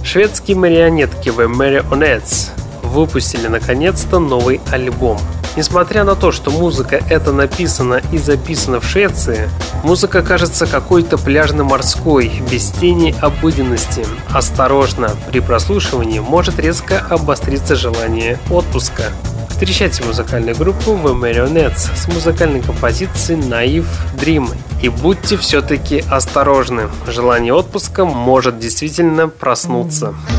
Шведские 0.03 0.57
марионетки 0.57 1.29
The 1.29 1.49
Marionettes 1.49 2.49
выпустили 2.83 3.47
наконец-то 3.47 4.19
новый 4.19 4.59
альбом. 4.69 5.17
Несмотря 5.55 6.03
на 6.03 6.15
то, 6.15 6.33
что 6.33 6.51
музыка 6.51 7.01
эта 7.09 7.31
написана 7.31 8.01
и 8.11 8.17
записана 8.17 8.81
в 8.81 8.85
Швеции, 8.85 9.49
музыка 9.85 10.21
кажется 10.21 10.67
какой-то 10.67 11.17
пляжно-морской, 11.17 12.29
без 12.51 12.69
тени 12.71 13.15
обыденности. 13.21 14.05
Осторожно, 14.29 15.11
при 15.31 15.39
прослушивании 15.39 16.19
может 16.19 16.59
резко 16.59 16.99
обостриться 17.09 17.77
желание 17.77 18.37
отпуска. 18.49 19.13
Встречайте 19.59 20.05
музыкальную 20.05 20.55
группу 20.55 20.91
The 20.91 21.13
Marionettes 21.19 21.93
с 21.93 22.07
музыкальной 22.07 22.61
композицией 22.61 23.41
Naive 23.41 23.85
Dream. 24.15 24.49
И 24.81 24.87
будьте 24.87 25.35
все-таки 25.35 26.01
осторожны, 26.09 26.87
желание 27.07 27.53
отпуска 27.53 28.05
может 28.05 28.57
действительно 28.57 29.27
проснуться. 29.27 30.13
until 30.15 30.38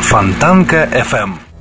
Фонтанка 0.00 0.88
FM. 0.92 1.51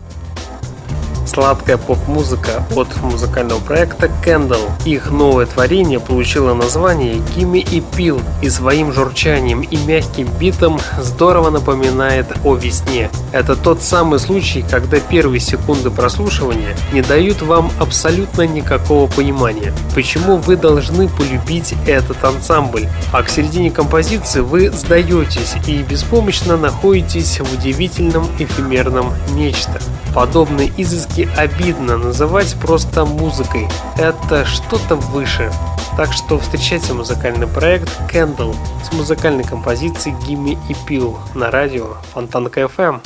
Сладкая 1.33 1.77
поп-музыка 1.77 2.61
от 2.75 2.93
музыкального 3.01 3.61
проекта 3.61 4.11
Candle. 4.25 4.69
Их 4.83 5.11
новое 5.11 5.45
творение 5.45 6.01
получило 6.01 6.53
название 6.53 7.21
Gimme 7.37 7.59
и 7.59 7.79
Пил 7.79 8.21
и 8.41 8.49
своим 8.49 8.91
журчанием 8.91 9.61
и 9.61 9.77
мягким 9.77 10.27
битом 10.37 10.77
здорово 10.99 11.49
напоминает 11.49 12.25
о 12.43 12.55
весне. 12.55 13.09
Это 13.31 13.55
тот 13.55 13.81
самый 13.81 14.19
случай, 14.19 14.61
когда 14.69 14.99
первые 14.99 15.39
секунды 15.39 15.89
прослушивания 15.89 16.75
не 16.91 17.01
дают 17.01 17.41
вам 17.41 17.71
абсолютно 17.79 18.41
никакого 18.41 19.09
понимания, 19.09 19.73
почему 19.95 20.35
вы 20.35 20.57
должны 20.57 21.07
полюбить 21.07 21.73
этот 21.87 22.21
ансамбль, 22.25 22.89
а 23.13 23.23
к 23.23 23.29
середине 23.29 23.71
композиции 23.71 24.41
вы 24.41 24.69
сдаетесь 24.69 25.55
и 25.65 25.81
беспомощно 25.81 26.57
находитесь 26.57 27.39
в 27.39 27.53
удивительном 27.53 28.27
эфемерном 28.37 29.13
нечто. 29.29 29.79
Подобные 30.13 30.71
изыски 30.75 31.29
обидно 31.37 31.97
называть 31.97 32.55
просто 32.61 33.05
музыкой. 33.05 33.67
Это 33.97 34.45
что-то 34.45 34.95
выше. 34.95 35.51
Так 35.95 36.11
что 36.11 36.37
встречайте 36.37 36.93
музыкальный 36.93 37.47
проект 37.47 37.89
Candle 38.11 38.53
с 38.83 38.93
музыкальной 38.93 39.45
композицией 39.45 40.15
Gimme 40.27 40.57
и 40.67 40.75
Пил 40.85 41.17
на 41.33 41.49
радио 41.49 41.95
Фонтанка 42.13 42.61
FM. 42.61 43.01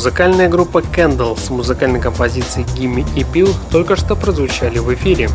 Музыкальная 0.00 0.48
группа 0.48 0.78
Candle 0.78 1.38
с 1.38 1.50
музыкальной 1.50 2.00
композицией 2.00 2.66
Gimme 2.68 3.04
и 3.14 3.20
Pill 3.20 3.54
только 3.70 3.96
что 3.96 4.16
прозвучали 4.16 4.78
в 4.78 4.94
эфире. 4.94 5.28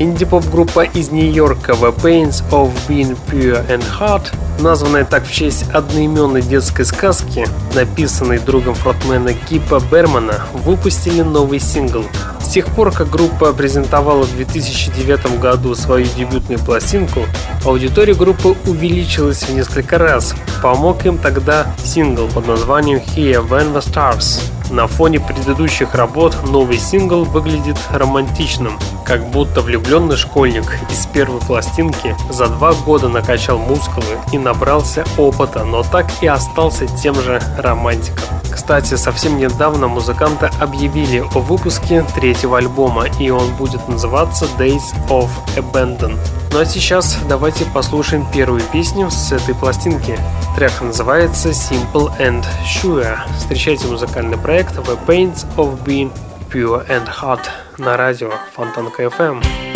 Инди-поп-группа 0.00 0.84
из 0.84 1.10
Нью-Йорка 1.10 1.72
The 1.72 1.94
Pains 1.94 2.42
of 2.50 2.72
Being 2.88 3.18
Pure 3.30 3.68
and 3.68 3.84
Hard, 4.00 4.34
названная 4.58 5.04
так 5.04 5.26
в 5.26 5.30
честь 5.30 5.68
одноименной 5.74 6.40
детской 6.40 6.86
сказки, 6.86 7.46
написанной 7.74 8.38
другом 8.38 8.74
фронтмена 8.74 9.34
Кипа 9.34 9.78
Бермана, 9.92 10.46
выпустили 10.54 11.20
новый 11.20 11.60
сингл. 11.60 12.06
С 12.40 12.48
тех 12.48 12.64
пор, 12.68 12.92
как 12.92 13.10
группа 13.10 13.52
презентовала 13.52 14.24
в 14.24 14.34
2009 14.34 15.38
году 15.38 15.74
свою 15.74 16.06
дебютную 16.16 16.58
пластинку, 16.60 17.26
аудитория 17.66 18.14
группы 18.14 18.56
увеличилась 18.66 19.42
в 19.42 19.54
несколько 19.54 19.98
раз. 19.98 20.34
Помог 20.62 21.04
им 21.04 21.18
тогда 21.18 21.66
сингл 21.84 22.26
под 22.28 22.48
названием 22.48 23.00
Here 23.14 23.46
When 23.46 23.74
the 23.74 23.82
Stars. 23.82 24.40
На 24.70 24.86
фоне 24.86 25.18
предыдущих 25.18 25.96
работ 25.96 26.36
новый 26.44 26.78
сингл 26.78 27.24
выглядит 27.24 27.76
романтичным, 27.92 28.78
как 29.04 29.28
будто 29.30 29.62
влюбленный 29.62 30.16
школьник 30.16 30.78
из 30.90 31.06
первой 31.06 31.40
пластинки 31.40 32.14
за 32.30 32.46
два 32.46 32.72
года 32.72 33.08
накачал 33.08 33.58
мускулы 33.58 34.18
и 34.32 34.38
набрался 34.38 35.04
опыта, 35.18 35.64
но 35.64 35.82
так 35.82 36.06
и 36.20 36.28
остался 36.28 36.86
тем 36.86 37.16
же 37.16 37.42
романтиком. 37.58 38.22
Кстати, 38.50 38.94
совсем 38.94 39.38
недавно 39.38 39.88
музыканты 39.88 40.48
объявили 40.60 41.18
о 41.34 41.40
выпуске 41.40 42.04
третьего 42.14 42.58
альбома, 42.58 43.06
и 43.18 43.30
он 43.30 43.52
будет 43.56 43.88
называться 43.88 44.46
Days 44.56 44.94
of 45.08 45.28
Abandon. 45.56 46.16
Ну 46.52 46.58
а 46.58 46.64
сейчас 46.64 47.16
давайте 47.28 47.64
послушаем 47.66 48.26
первую 48.32 48.60
песню 48.72 49.08
с 49.08 49.30
этой 49.30 49.54
пластинки. 49.54 50.18
Трек 50.56 50.72
называется 50.80 51.50
Simple 51.50 52.10
and 52.18 52.44
Sure. 52.64 53.16
Встречайте 53.38 53.86
музыкальный 53.86 54.36
проект 54.36 54.76
The 54.76 54.98
Pains 55.06 55.46
of 55.56 55.84
Being 55.84 56.10
Pure 56.52 56.88
and 56.88 57.08
Hot 57.22 57.42
на 57.78 57.96
радио 57.96 58.32
Фонтанка 58.56 59.04
FM. 59.04 59.69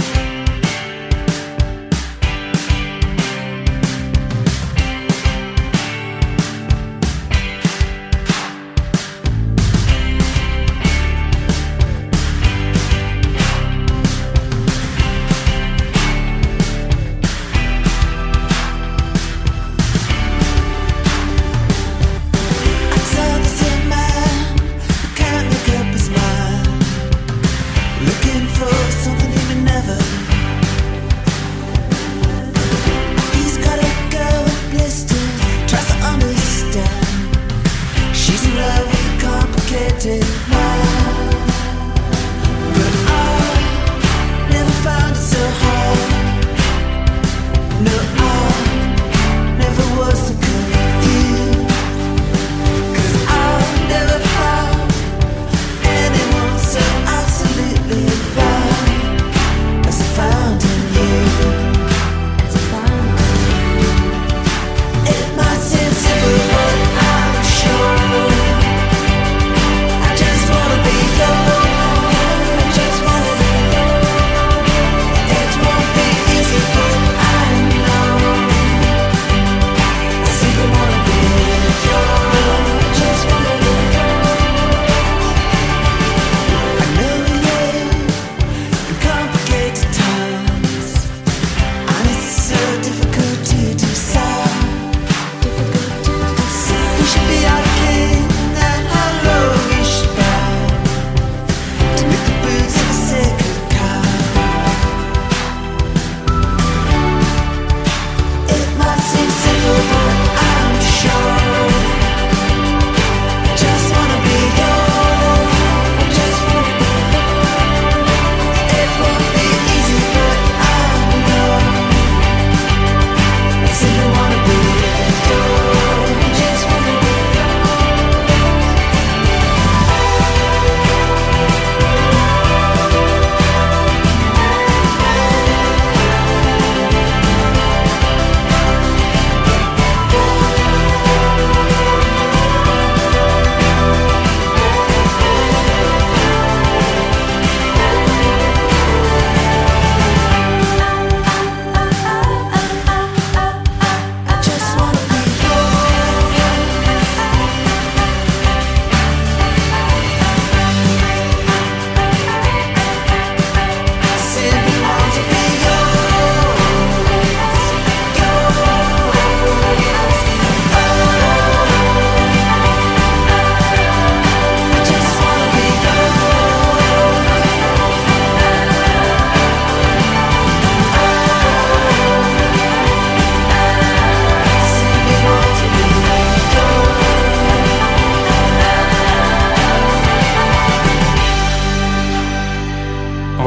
city 40.05 40.34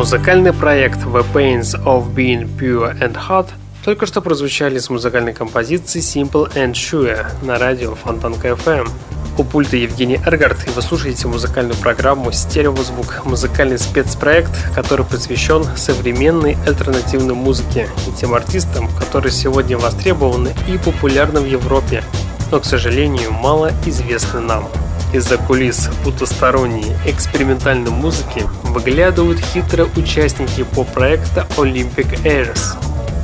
Музыкальный 0.07 0.53
проект 0.53 0.99
The 1.01 1.25
Pains 1.33 1.83
of 1.83 2.15
Being 2.15 2.47
Pure 2.57 2.97
and 3.01 3.17
Hot 3.27 3.49
только 3.83 4.05
что 4.05 4.21
прозвучали 4.21 4.79
с 4.79 4.89
музыкальной 4.89 5.33
композицией 5.33 6.01
Simple 6.01 6.49
and 6.53 6.71
Sure 6.71 7.25
на 7.43 7.59
радио 7.59 7.93
Фонтанка 7.93 8.47
FM. 8.47 8.89
У 9.37 9.43
пульта 9.43 9.75
Евгений 9.75 10.17
Эргард, 10.25 10.65
и 10.65 10.69
вы 10.69 10.81
слушаете 10.81 11.27
музыкальную 11.27 11.75
программу 11.75 12.31
«Стереозвук», 12.31 13.25
музыкальный 13.25 13.77
спецпроект, 13.77 14.51
который 14.73 15.05
посвящен 15.05 15.65
современной 15.75 16.55
альтернативной 16.65 17.35
музыке 17.35 17.89
и 18.07 18.11
тем 18.17 18.33
артистам, 18.33 18.87
которые 18.97 19.33
сегодня 19.33 19.77
востребованы 19.77 20.55
и 20.69 20.77
популярны 20.77 21.41
в 21.41 21.45
Европе, 21.45 22.01
но, 22.49 22.61
к 22.61 22.65
сожалению, 22.65 23.33
мало 23.33 23.73
известны 23.85 24.39
нам. 24.39 24.69
Из-за 25.13 25.37
кулис 25.37 25.89
потусторонней 26.03 26.93
экспериментальной 27.05 27.91
музыки 27.91 28.43
выглядывают 28.63 29.39
хитрые 29.39 29.89
участники 29.95 30.63
поп-проекта 30.63 31.47
Olympic 31.57 32.21
Airs 32.23 32.75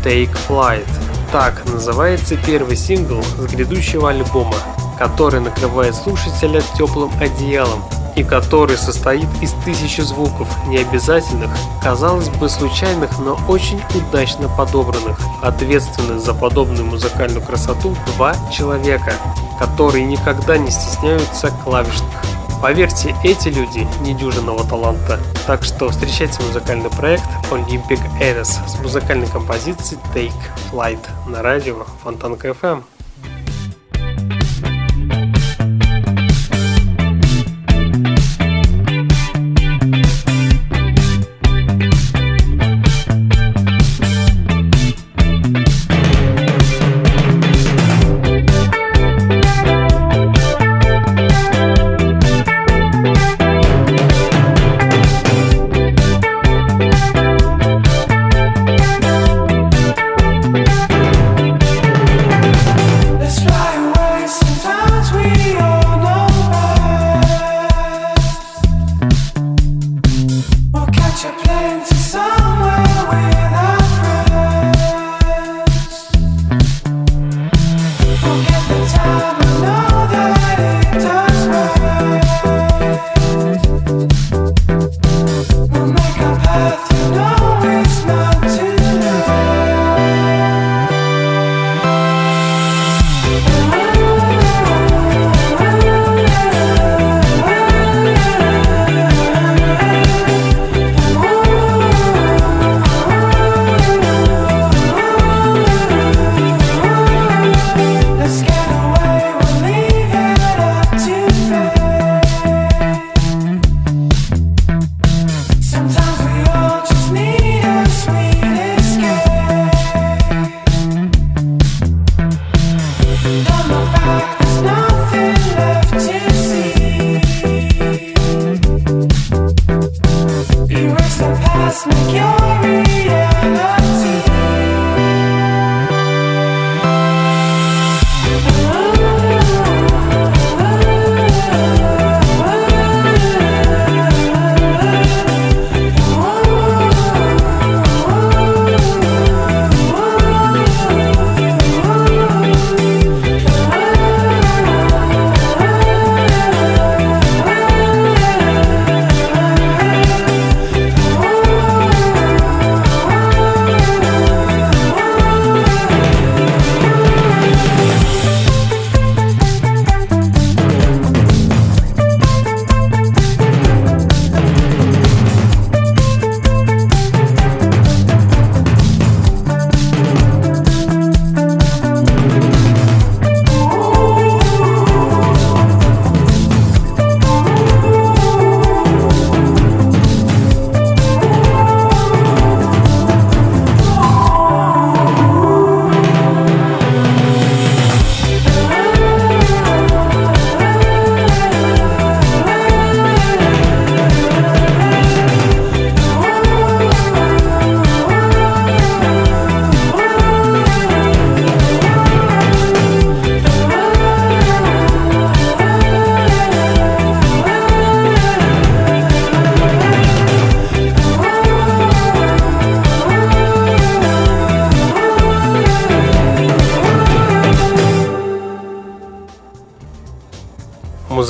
Take 0.03 0.35
Flight. 0.47 0.87
Так 1.31 1.63
называется 1.65 2.37
первый 2.37 2.77
сингл 2.77 3.21
с 3.21 3.51
грядущего 3.51 4.11
альбома 4.11 4.55
который 4.97 5.39
накрывает 5.39 5.95
слушателя 5.95 6.61
теплым 6.77 7.11
одеялом 7.19 7.83
и 8.15 8.23
который 8.23 8.77
состоит 8.77 9.27
из 9.41 9.51
тысячи 9.65 10.01
звуков, 10.01 10.47
не 10.67 10.77
обязательных, 10.77 11.49
казалось 11.81 12.29
бы, 12.29 12.47
случайных, 12.49 13.17
но 13.19 13.39
очень 13.47 13.81
удачно 13.95 14.47
подобранных. 14.49 15.19
Ответственны 15.41 16.19
за 16.19 16.33
подобную 16.33 16.85
музыкальную 16.85 17.41
красоту 17.41 17.95
два 18.15 18.35
человека, 18.51 19.13
которые 19.59 20.05
никогда 20.05 20.57
не 20.57 20.69
стесняются 20.69 21.51
клавишных. 21.63 22.23
Поверьте, 22.61 23.13
эти 23.25 23.49
люди 23.49 23.85
недюжинного 24.01 24.63
таланта. 24.63 25.19
Так 25.45 25.63
что 25.63 25.89
встречайте 25.89 26.41
музыкальный 26.43 26.89
проект 26.89 27.25
Olympic 27.51 27.99
Eras 28.21 28.65
с 28.65 28.79
музыкальной 28.79 29.27
композицией 29.27 29.99
Take 30.15 30.31
Flight 30.71 31.05
на 31.27 31.41
радио 31.41 31.83
Фонтанка 32.03 32.49
FM. 32.49 32.83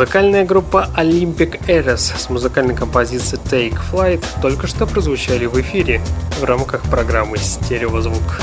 Музыкальная 0.03 0.43
группа 0.43 0.89
Olympic 0.97 1.65
Eras 1.67 2.11
с 2.19 2.29
музыкальной 2.29 2.75
композицией 2.75 3.41
Take 3.45 3.79
Flight 3.89 4.21
только 4.41 4.67
что 4.67 4.85
прозвучали 4.85 5.45
в 5.45 5.57
эфире 5.61 6.01
в 6.41 6.43
рамках 6.43 6.81
программы 6.81 7.37
«Стереозвук». 7.37 8.41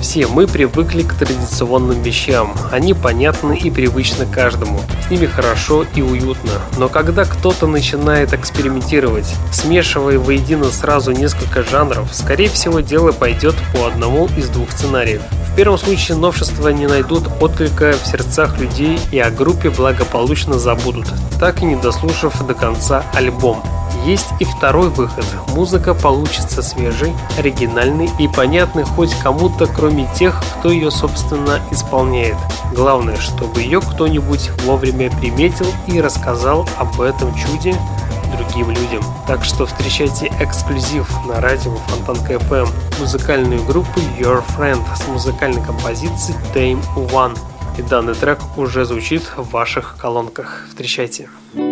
Все 0.00 0.26
мы 0.26 0.46
привыкли 0.46 1.02
к 1.02 1.12
традиционным 1.12 2.00
вещам. 2.00 2.54
Они 2.72 2.94
понятны 2.94 3.58
и 3.58 3.70
привычны 3.70 4.24
каждому. 4.24 4.80
С 5.06 5.10
ними 5.10 5.26
хорошо 5.26 5.84
и 5.94 6.00
уютно. 6.00 6.52
Но 6.78 6.88
когда 6.88 7.26
кто-то 7.26 7.66
начинает 7.66 8.32
экспериментировать, 8.32 9.30
смешивая 9.52 10.18
воедино 10.18 10.70
сразу 10.70 11.12
несколько 11.12 11.62
жанров, 11.62 12.08
скорее 12.14 12.48
всего 12.48 12.80
дело 12.80 13.12
пойдет 13.12 13.54
по 13.74 13.86
одному 13.86 14.30
из 14.38 14.48
двух 14.48 14.70
сценариев. 14.70 15.20
Первом 15.60 15.76
случае 15.76 16.16
новшества 16.16 16.70
не 16.70 16.86
найдут 16.86 17.24
отклика 17.38 17.92
в 17.92 18.06
сердцах 18.06 18.58
людей 18.58 18.98
и 19.12 19.18
о 19.18 19.30
группе 19.30 19.68
благополучно 19.68 20.58
забудут, 20.58 21.04
так 21.38 21.60
и 21.60 21.66
не 21.66 21.76
дослушав 21.76 22.46
до 22.46 22.54
конца 22.54 23.04
альбом. 23.12 23.62
Есть 24.06 24.28
и 24.38 24.44
второй 24.44 24.88
выход. 24.88 25.26
Музыка 25.48 25.92
получится 25.92 26.62
свежей, 26.62 27.12
оригинальной 27.36 28.08
и 28.18 28.26
понятной 28.26 28.84
хоть 28.84 29.14
кому-то, 29.22 29.66
кроме 29.66 30.08
тех, 30.14 30.42
кто 30.60 30.70
ее, 30.70 30.90
собственно, 30.90 31.60
исполняет. 31.70 32.36
Главное, 32.74 33.18
чтобы 33.18 33.60
ее 33.60 33.82
кто-нибудь 33.82 34.48
вовремя 34.64 35.10
приметил 35.10 35.66
и 35.86 36.00
рассказал 36.00 36.66
об 36.78 37.02
этом 37.02 37.34
чуде 37.34 37.76
другим 38.36 38.70
людям. 38.70 39.02
Так 39.26 39.44
что 39.44 39.66
встречайте 39.66 40.30
эксклюзив 40.40 41.08
на 41.26 41.40
радио 41.40 41.74
Фонтанка 41.88 42.34
FM 42.34 42.68
музыкальную 42.98 43.62
группу 43.64 44.00
Your 44.18 44.42
Friend 44.56 44.82
с 44.96 45.06
музыкальной 45.08 45.62
композицией 45.62 46.38
Tame 46.54 46.82
One. 46.94 47.38
И 47.78 47.82
данный 47.82 48.14
трек 48.14 48.38
уже 48.56 48.84
звучит 48.84 49.22
в 49.36 49.50
ваших 49.50 49.96
колонках. 49.98 50.66
Встречайте. 50.68 51.28
Thank 51.54 51.69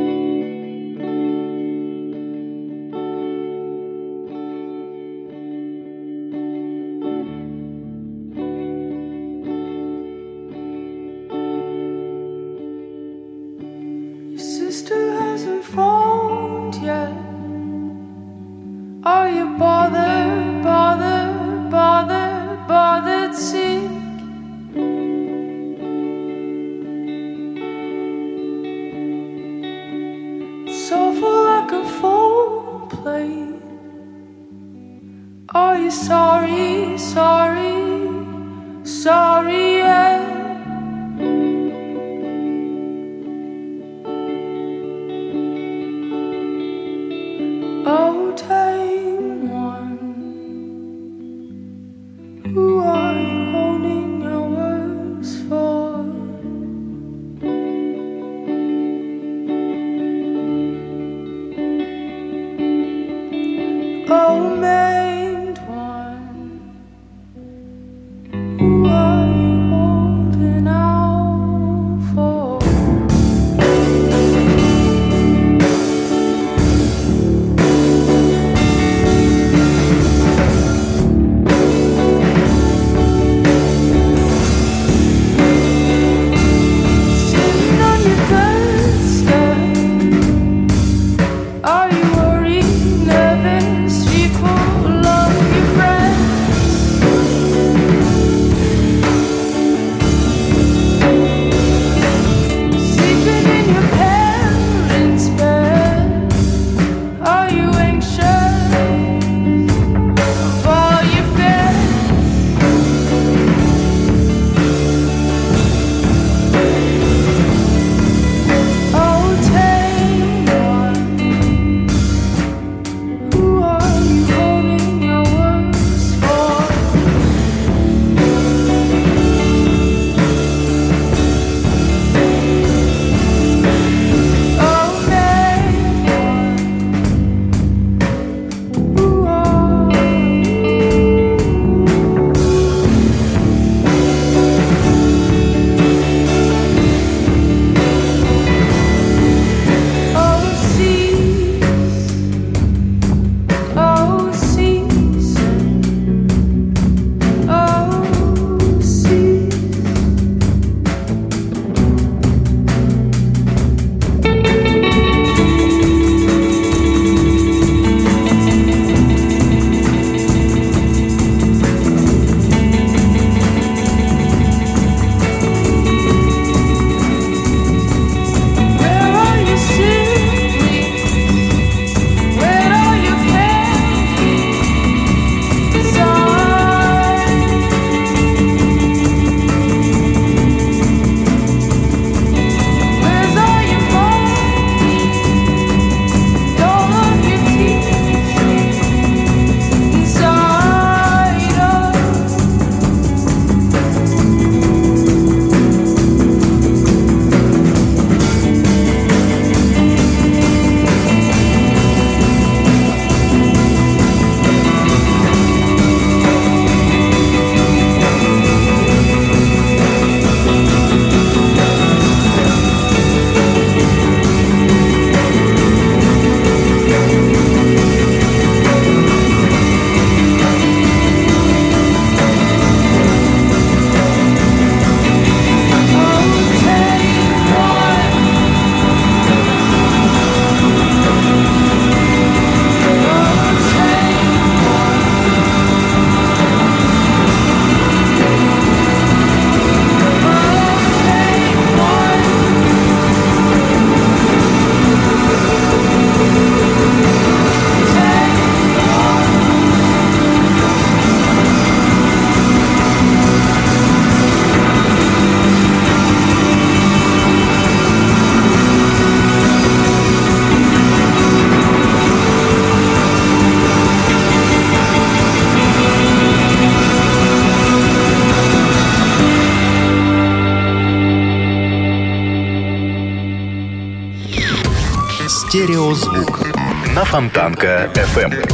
Фонтанка 287.19 287.91
FM. 287.95 288.49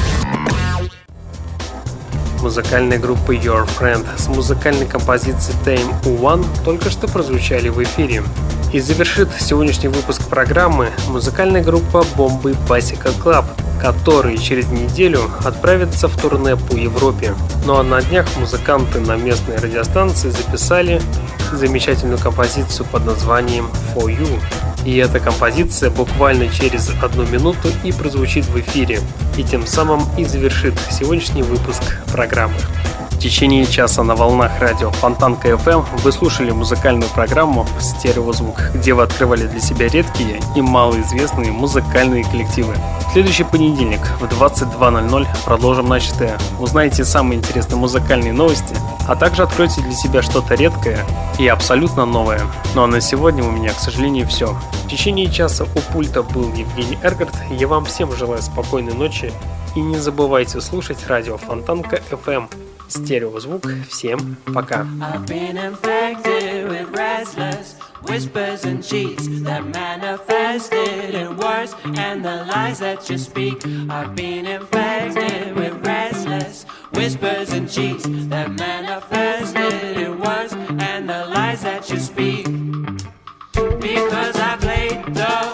Музыкальная 2.40 2.98
группа 2.98 3.32
Your 3.32 3.68
Friend 3.78 4.06
с 4.16 4.26
музыкальной 4.28 4.86
композицией 4.86 5.54
Time 5.66 6.18
One 6.18 6.46
только 6.64 6.88
что 6.88 7.06
прозвучали 7.06 7.68
в 7.68 7.82
эфире. 7.82 8.22
И 8.72 8.80
завершит 8.80 9.28
сегодняшний 9.38 9.88
выпуск 9.88 10.26
программы 10.30 10.88
музыкальная 11.08 11.62
группа 11.62 12.06
Bombay 12.16 12.54
Bicycle 12.66 13.10
Club, 13.22 13.44
которые 13.82 14.38
через 14.38 14.68
неделю 14.68 15.20
отправятся 15.44 16.08
в 16.08 16.18
турне 16.18 16.56
по 16.56 16.74
Европе. 16.74 17.34
Ну 17.66 17.76
а 17.76 17.82
на 17.82 18.00
днях 18.00 18.26
музыканты 18.38 18.98
на 18.98 19.16
местной 19.16 19.58
радиостанции 19.58 20.30
записали 20.30 21.02
замечательную 21.52 22.18
композицию 22.18 22.86
под 22.86 23.04
названием 23.04 23.68
For 23.94 24.06
You. 24.06 24.40
И 24.84 24.96
эта 24.96 25.18
композиция 25.18 25.90
буквально 25.90 26.48
через 26.48 26.90
одну 27.02 27.26
минуту 27.26 27.68
и 27.84 27.92
прозвучит 27.92 28.44
в 28.46 28.60
эфире, 28.60 29.00
и 29.36 29.42
тем 29.42 29.66
самым 29.66 30.02
и 30.18 30.24
завершит 30.24 30.74
сегодняшний 30.90 31.42
выпуск 31.42 31.82
программы 32.12 32.54
течение 33.24 33.64
часа 33.64 34.02
на 34.02 34.14
волнах 34.14 34.52
радио 34.60 34.90
Фонтан 34.90 35.36
КФМ 35.36 35.80
вы 36.02 36.12
слушали 36.12 36.50
музыкальную 36.50 37.10
программу 37.10 37.66
«Стереозвук», 37.80 38.72
где 38.74 38.92
вы 38.92 39.02
открывали 39.02 39.46
для 39.46 39.60
себя 39.60 39.88
редкие 39.88 40.42
и 40.54 40.60
малоизвестные 40.60 41.50
музыкальные 41.50 42.24
коллективы. 42.24 42.74
В 43.08 43.12
следующий 43.14 43.44
понедельник 43.44 44.02
в 44.20 44.24
22.00 44.24 45.26
продолжим 45.46 45.88
начатое. 45.88 46.36
Узнаете 46.60 47.06
самые 47.06 47.38
интересные 47.38 47.78
музыкальные 47.78 48.34
новости, 48.34 48.76
а 49.08 49.16
также 49.16 49.44
откройте 49.44 49.80
для 49.80 49.92
себя 49.92 50.20
что-то 50.20 50.54
редкое 50.54 50.98
и 51.38 51.48
абсолютно 51.48 52.04
новое. 52.04 52.42
Ну 52.74 52.82
а 52.82 52.86
на 52.86 53.00
сегодня 53.00 53.42
у 53.42 53.50
меня, 53.50 53.72
к 53.72 53.80
сожалению, 53.80 54.28
все. 54.28 54.54
В 54.84 54.88
течение 54.90 55.32
часа 55.32 55.64
у 55.64 55.92
пульта 55.94 56.22
был 56.22 56.52
Евгений 56.52 56.98
Эргард. 57.02 57.34
Я 57.50 57.68
вам 57.68 57.86
всем 57.86 58.14
желаю 58.14 58.42
спокойной 58.42 58.92
ночи 58.92 59.32
и 59.74 59.80
не 59.80 59.96
забывайте 59.96 60.60
слушать 60.60 61.06
радио 61.08 61.38
Фонтанка 61.38 62.02
FM 62.10 62.50
Стереозвук. 62.88 63.66
Всем 63.88 64.36
пока. 64.54 64.86
Whispers 68.06 68.66
and 68.66 68.84
cheats 68.84 69.26
that 69.44 69.64
manifested 69.64 71.14
in 71.14 71.38
words 71.38 71.74
and 71.96 72.22
the 72.22 72.44
lies 72.44 72.78
that 72.80 73.08
you 73.08 73.16
speak. 73.16 73.64
I've 73.88 74.14
been 74.14 74.46
infected 74.46 75.56
with 75.56 75.74
restless 75.86 76.66
whispers 76.92 77.52
and 77.52 77.66
cheats 77.68 78.04
that 78.28 78.52
manifested 78.52 79.96
in 79.96 80.20
words 80.20 80.52
and 80.52 81.08
the 81.08 81.26
lies 81.26 81.62
that 81.62 81.88
you 81.90 81.98
speak. 81.98 82.44
Because 83.80 84.36
I 84.36 84.56
played 84.60 85.14
the 85.14 85.53